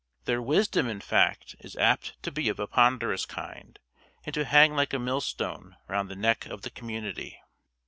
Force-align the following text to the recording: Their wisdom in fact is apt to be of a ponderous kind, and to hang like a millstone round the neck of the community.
Their 0.25 0.41
wisdom 0.41 0.89
in 0.89 0.99
fact 0.99 1.55
is 1.59 1.75
apt 1.75 2.17
to 2.23 2.31
be 2.31 2.49
of 2.49 2.59
a 2.59 2.65
ponderous 2.65 3.23
kind, 3.27 3.77
and 4.23 4.33
to 4.33 4.45
hang 4.45 4.73
like 4.73 4.93
a 4.95 4.97
millstone 4.97 5.77
round 5.87 6.09
the 6.09 6.15
neck 6.15 6.47
of 6.47 6.63
the 6.63 6.71
community. 6.71 7.39